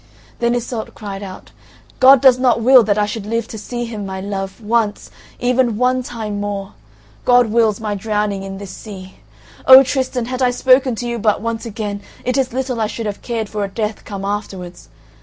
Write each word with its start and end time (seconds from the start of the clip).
Then 0.39 0.55
Iseult 0.55 0.95
cried 0.95 1.21
out: 1.21 1.51
"God 1.99 2.21
does 2.21 2.39
not 2.39 2.59
will 2.59 2.81
that 2.81 2.97
I 2.97 3.05
should 3.05 3.27
live 3.27 3.47
to 3.49 3.57
see 3.59 3.85
him, 3.85 4.03
my 4.03 4.19
love, 4.19 4.59
once—even 4.59 5.77
one 5.77 6.01
time 6.01 6.39
more. 6.41 6.73
God 7.23 7.51
wills 7.51 7.79
my 7.79 7.93
drowning 7.93 8.41
in 8.41 8.57
this 8.57 8.71
sea. 8.71 9.17
O, 9.67 9.83
Tristan, 9.83 10.25
had 10.25 10.41
I 10.41 10.49
spoken 10.49 10.95
to 10.95 11.07
you 11.07 11.19
but 11.19 11.39
once 11.41 11.67
again, 11.67 12.01
it 12.25 12.35
is 12.35 12.51
little 12.51 12.81
I 12.81 12.87
should 12.87 13.05
have 13.05 13.21
cared 13.21 13.47
for 13.47 13.63
a 13.63 13.67
death 13.69 14.03
come 14.03 14.25
afterwards. 14.25 14.89